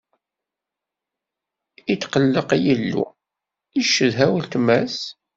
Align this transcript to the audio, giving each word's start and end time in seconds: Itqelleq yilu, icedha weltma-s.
Itqelleq 1.93 2.49
yilu, 2.63 3.03
icedha 3.79 4.25
weltma-s. 4.31 4.97